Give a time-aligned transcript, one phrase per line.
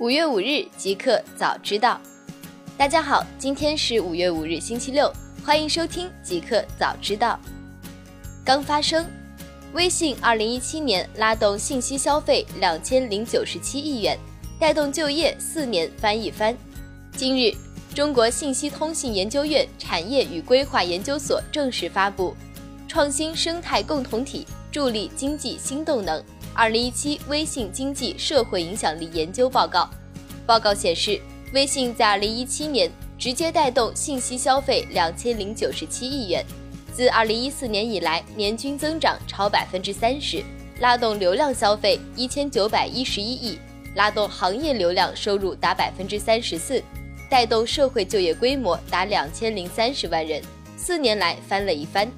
[0.00, 2.00] 五月五日即刻早知道。
[2.78, 5.12] 大家好，今天是五月五日星期六，
[5.44, 7.38] 欢迎收听即刻早知道。
[8.42, 9.04] 刚发生，
[9.74, 14.18] 微信二零一七年拉动信息消费两千零九十七亿元，
[14.58, 16.56] 带动就业四年翻一番。
[17.14, 17.54] 今日，
[17.94, 22.34] 中国信息通信研究院产业与规划研究所正式发布
[22.90, 26.18] 《创新生态共同体助力经济新动能》。
[26.54, 29.88] 二零一七微信经济社会影响力研究报告，
[30.46, 31.20] 报告显示，
[31.54, 36.44] 微信在二零一七年直接带动信息消费两千零九十七亿元，
[36.92, 40.42] 自二零一四年以来年均增长超百分之三十，
[40.80, 43.58] 拉动流量消费一千九百一十一亿，
[43.94, 46.82] 拉动行业流量收入达百分之三十四，
[47.30, 50.42] 带动社会就业规模达两千零三十万人，
[50.76, 52.10] 四年来翻了一番。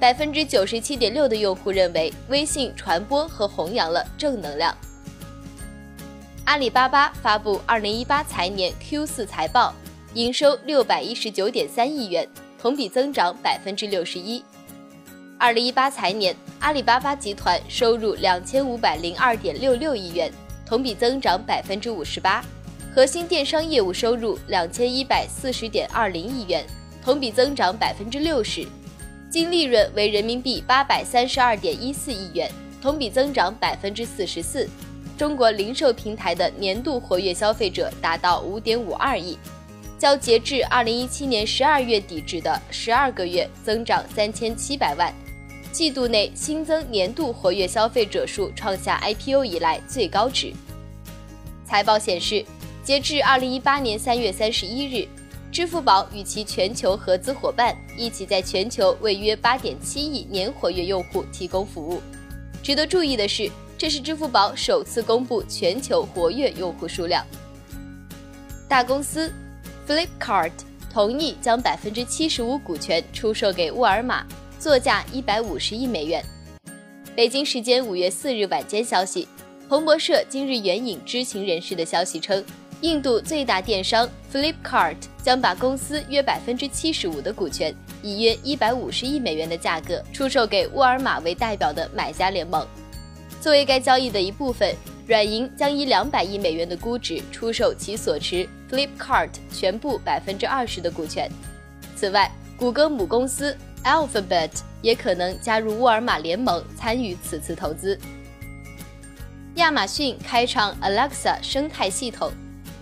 [0.00, 4.76] 百分之九十七点六的用户认为微信传播和弘扬了正能量。
[6.44, 9.72] 阿里巴巴发布二零一八财年 Q 四财报，
[10.12, 12.28] 营收六百一十九点三亿元，
[12.58, 14.44] 同比增长百分之六十一。
[15.38, 20.30] 二零一八财年，阿里巴巴集团收入两千五百零二点六六亿元，
[20.66, 22.44] 同比增长百分之五十八。
[22.94, 26.64] 核心电商业务收入两千一百四十点二零亿元，
[27.02, 28.66] 同比增长百分之六十。
[29.34, 32.48] 净利润为人民币八百三十二点一四亿元，
[32.80, 34.68] 同比增长百分之四十四。
[35.18, 39.36] 中国零售平台的年度活跃消费者达到五点五二亿，
[39.98, 45.12] 较截至二零一七年十二月底止的十二个月增长三千七百万。
[45.72, 50.52] 季度内新增年度活跃消费者数创下 IPO 以来最高值。
[51.66, 52.44] 财报显示，
[52.84, 55.08] 截至二零一八年三月三十一日。
[55.54, 62.02] 支付宝与其全球合资伙伴一起在全球为约八点七亿年活跃用户提供服务。
[62.60, 67.24] 值得注意的是，这是支付宝首次公布全球活跃用户数量。
[68.68, 69.32] 大公司
[69.86, 70.50] Flipkart
[70.92, 74.26] 同意将百分之七十五股权出售给沃尔玛，
[74.58, 76.20] 作价一百五十亿美元。
[77.14, 79.28] 北京时间五月四日晚间消息，
[79.68, 82.44] 彭博社今日援引知情人士的消息称。
[82.84, 92.62] 印度最大电商 Flipkart 将把公司约百分之七十五的股权，以约一百五十亿美元的价格出售给沃尔玛为代表的买家联盟。
[93.40, 94.74] 作为该交易的一部分，
[95.06, 101.26] 软银将以两百亿美元的估值出售其所持 Flipkart 全部百分之二十的股权。
[101.96, 104.50] 此外，谷歌母公司 Alphabet
[104.82, 107.98] 也可能加入沃尔玛联盟，参与此次投资。
[109.54, 112.30] 亚马逊开创 Alexa 生态系统。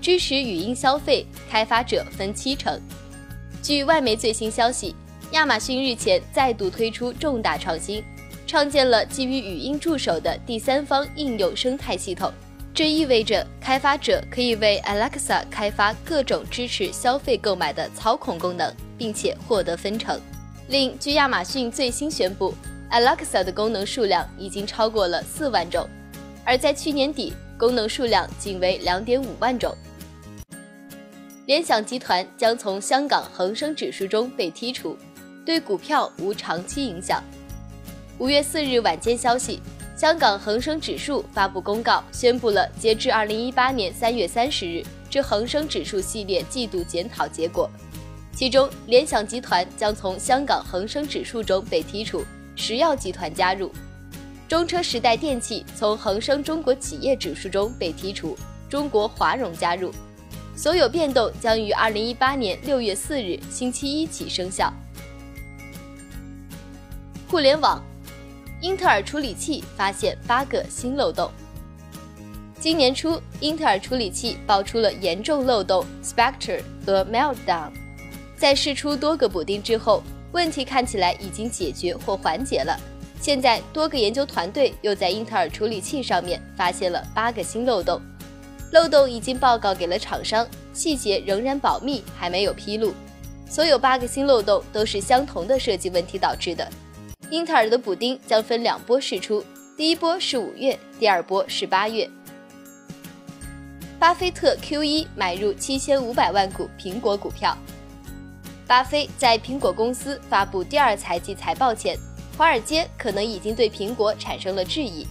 [0.00, 2.80] 支持语音消费，开发者分七成。
[3.62, 4.94] 据外媒最新消息，
[5.32, 8.02] 亚马逊日前再度推出重大创新，
[8.46, 12.32] 创建了基于语音助手的第三方应用生态系统。
[12.72, 20.20] 这意味着开发者可以为 Alexa 开发各种支持消费购买的操控功能，并且获得分成。
[20.68, 22.54] 另据亚马逊最新宣布
[22.92, 25.88] ，Alexa 的功能数量已经超过了四万种，
[26.44, 29.76] 而在去年底，功能数量仅为两点五万种。
[31.48, 34.94] 联想集团将从香港恒生指数中被剔除，
[35.46, 37.24] 对股票无长期影响。
[38.18, 39.58] 五月四日晚间消息，
[39.96, 47.66] 香港恒生指数发布公告，宣布了截至二零一八年三月三十日之恒生指数系列季度检讨结果，
[48.34, 52.22] 其中联想集团将从香港恒生指数中被剔除，
[52.56, 53.70] 石药集团加入；
[54.46, 58.36] 中车时代电器从恒生中国企业指数中被剔除，
[58.68, 59.90] 中国华融加入。
[60.58, 64.72] 所有变动将于二零一八年六月四日星期一起生效。
[67.28, 67.80] 互联网，
[68.60, 71.30] 英特尔处理器发现八个新漏洞。
[72.58, 77.70] 今年初，英特尔处理器爆出了严重漏洞 Spectre 和 Meltdown，
[78.36, 80.02] 在试出多个补丁之后，
[80.32, 82.76] 问题看起来已经解决或缓解了。
[83.20, 88.02] 现在，多个研究团队又在英特尔处理器上面发现了八个新漏洞。
[88.70, 92.92] 漏洞已经报告给了厂商，细节仍然保密，还没有披露。
[93.48, 96.68] 所有八个新漏洞都是相同的设计问题导致的。
[97.30, 99.42] 英特尔的补丁将分两波试出，
[99.76, 102.08] 第一波是五月，第二波是八月。
[103.98, 107.56] 巴菲特 Q 一买入七千五百万股苹果股票。
[108.66, 111.98] 巴菲在苹果公司发布第二财季财报前，
[112.36, 115.06] 华尔街可能已经对苹果产生了质疑。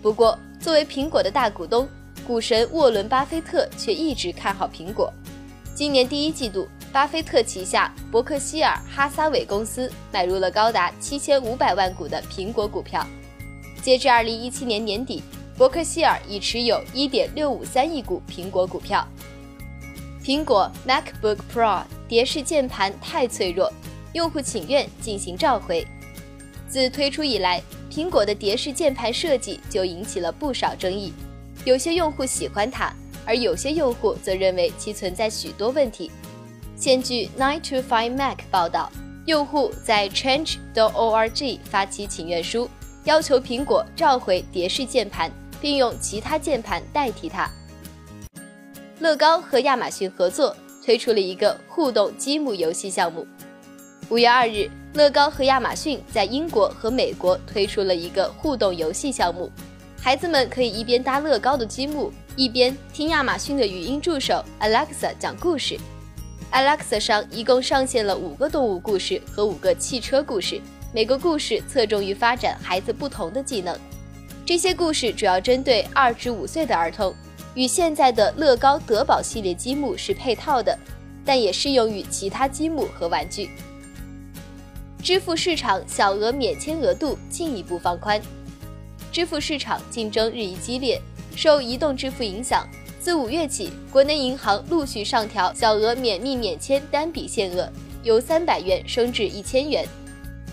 [0.00, 1.88] 不过，作为苹果的大股东，
[2.30, 5.12] 股神沃伦·巴菲特却一直看好苹果。
[5.74, 13.04] 今年第一季度，巴菲特旗下伯克希尔哈撒韦公司买入了高达七千五百万股的苹果股票。
[13.82, 15.24] 截至二零一七年年底，
[15.58, 19.04] 伯克希尔已持有1.653亿股苹果股票。
[20.22, 23.72] 苹果 MacBook Pro 蝶式键盘太脆弱，
[24.12, 25.84] 用户请愿进行召回。
[26.68, 27.60] 自推出以来，
[27.90, 31.12] 苹果的蝶式键盘设计就引起了不少争议，
[31.64, 32.92] 有些用户喜欢它，
[33.26, 36.10] 而有些用户则认为其存在许多问题。
[36.74, 38.90] 现据 Nine to Five Mac 报道，
[39.26, 42.68] 用户在 Change.org 发起请愿书，
[43.04, 45.30] 要求苹果召回蝶式键盘，
[45.60, 47.50] 并用其他键盘代替它。
[48.98, 53.26] 乐高和亚马逊合作推出了一个互动积木游戏项目。
[54.08, 59.50] 五月二日，乐高和亚马逊在英国和美国推出了一个互动游戏项目，
[60.02, 65.78] 孩子们可以一边搭乐高的积木，一边听亚马逊的语音助手 Alexa 讲故事。
[66.50, 70.58] Alexa 上一共上线了五个动物故事和五个汽车故事，
[70.94, 73.78] 每个故事侧重于发展孩子不同的技能。
[74.46, 77.14] 这些故事主要针对二至五岁的儿童。
[77.54, 80.78] 与现在的乐高德宝系列积木是配套的，
[81.24, 83.50] 但也适用于其他积木和玩具。
[85.02, 88.20] 支付市场小额免签额度进一步放宽。
[89.12, 91.00] 支付市场竞争日益激烈，
[91.36, 92.68] 受移动支付影响，
[92.98, 97.70] 自五月起，国内银行陆续上调小额免密免签单笔限额，
[98.02, 99.86] 由三百元升至一千元。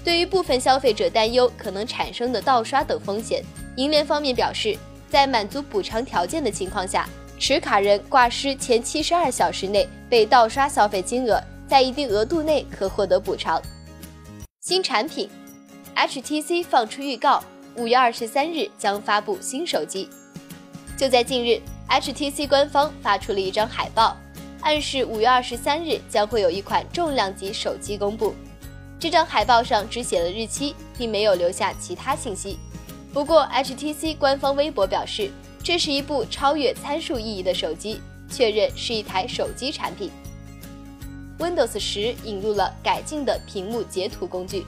[0.03, 3.43] 对于部分消费者担忧可能产生的盗刷等风险，
[3.75, 4.77] 银联方面表示。
[5.09, 7.07] 在满足补偿条件的情况下，
[7.39, 13.61] 持卡人挂失前七十二小时内被盗刷消费金额，在一定额度内可获得补偿。
[14.59, 15.29] 新产品
[15.95, 17.41] ，HTC 放出预告，
[17.77, 20.09] 五月二十三日将发布新手机。
[20.97, 24.17] 就在近日，HTC 官方发出了一张海报，
[24.61, 28.33] 暗示五月二十三日将会有一款重量级手机公布。
[28.99, 32.57] 这张海报上只写了日期，并没有留下其他信息。
[33.13, 35.29] 不过，HTC 官方微博表示，
[35.63, 40.09] 这是一部超越参数意义的手机，确认是一台手机产品。
[41.37, 44.65] Windows 十引入了改进的屏幕截图工具。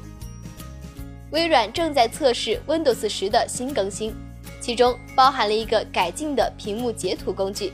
[1.31, 4.13] 微软正在测试 Windows 十的新更新，
[4.59, 7.71] 其中包含了一个改进的屏幕截图工具。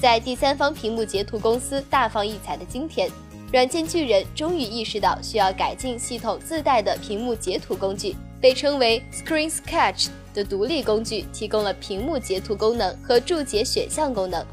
[0.00, 3.10] 在第三方屏幕截图公司大放异彩的今天，
[3.52, 8.14] 软件巨人终于意识到需要改进系统自带的屏幕截图工具。
[8.40, 14.44] 被称为 Screen Sketch 的独立工具提供了屏幕截图功能和注解选项功能。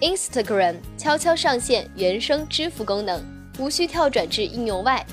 [0.00, 3.22] Instagram 悄悄上线原生支付功能，
[3.58, 5.04] 无需跳转至应用外。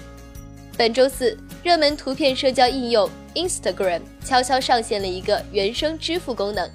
[0.77, 6.67] 本周四，热门图片社交应用 Instagram 悄悄上线了一个原生支付功能。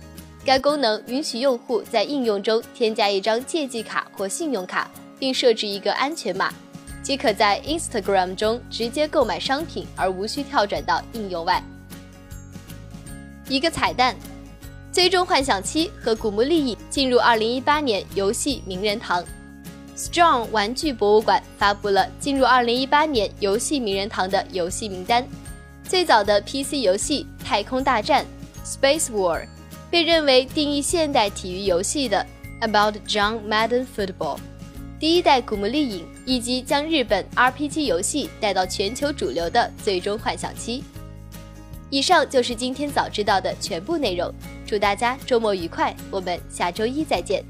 [0.44, 4.88] 该功能允许用户在应用中添加一张借记卡或信用卡，
[5.18, 6.54] 并设置一个安全码。
[7.02, 11.60] 即可在 Instagram 中直接购买商品，而无需跳转到应用外。
[13.48, 14.14] 一个彩蛋：
[14.92, 19.24] 最终幻想七和古墓丽影进入2018年游戏名人堂。
[19.96, 25.26] Strong 玩具博物馆发布了进入2018年游戏名人堂的游戏名单。
[25.88, 28.26] 最早的 PC 游戏《太空大战》
[28.68, 29.46] （Space War）
[29.90, 32.26] 被认为定义现代体育游戏的
[32.60, 34.38] About John Madden Football。
[35.00, 40.80] 第一代《古墓丽影》，以及将日本 RPG 游戏带到全球主流的《最终幻想七》。
[41.88, 44.30] 以上就是今天早知道的全部内容，
[44.66, 47.44] 祝大家周末愉快，我们下周一再见。